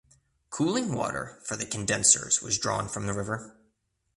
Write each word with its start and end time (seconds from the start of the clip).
Cooling 0.49 0.93
water 0.95 1.39
for 1.45 1.55
the 1.55 1.63
condensers 1.63 2.41
was 2.41 2.57
drawn 2.57 2.89
from 2.89 3.05
the 3.05 3.13
river. 3.13 3.55